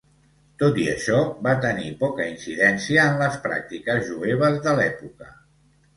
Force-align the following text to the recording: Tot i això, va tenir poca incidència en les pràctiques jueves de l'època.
Tot 0.61 0.77
i 0.83 0.85
això, 0.93 1.19
va 1.47 1.51
tenir 1.67 1.91
poca 1.99 2.27
incidència 2.31 3.03
en 3.11 3.21
les 3.25 3.39
pràctiques 3.47 4.03
jueves 4.11 4.59
de 4.69 4.75
l'època. 4.81 5.35